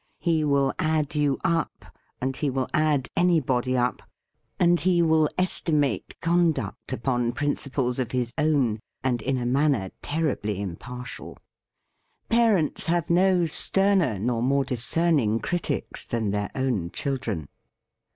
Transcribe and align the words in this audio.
He 0.17 0.43
will 0.43 0.73
add 0.79 1.13
you 1.13 1.37
up, 1.45 1.85
and 2.19 2.35
he 2.35 2.49
will 2.49 2.67
add 2.73 3.07
anybody 3.15 3.77
up, 3.77 4.01
and 4.59 4.79
he 4.79 5.03
will 5.03 5.29
estimate 5.37 6.19
con 6.21 6.53
THE 6.53 6.53
FEAST 6.53 6.53
OF 6.53 6.53
ST 6.53 6.55
FRIEND 6.55 6.55
duct, 6.55 6.93
upon 6.93 7.31
principles 7.33 7.99
of 7.99 8.09
his 8.11 8.33
own 8.35 8.79
and 9.03 9.21
in 9.21 9.37
a 9.37 9.45
manner 9.45 9.91
terribly 10.01 10.59
impartial. 10.59 11.37
Parents 12.29 12.85
have 12.85 13.11
no 13.11 13.45
sterner 13.45 14.17
nor 14.17 14.41
more 14.41 14.65
discerning 14.65 15.39
critics 15.39 16.03
than 16.07 16.31
their 16.31 16.49
own 16.55 16.89
children. 16.89 17.47